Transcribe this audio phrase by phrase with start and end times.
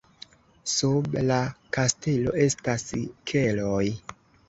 [0.75, 1.37] Sub la
[1.79, 2.89] kastelo estas
[3.33, 3.83] keloj.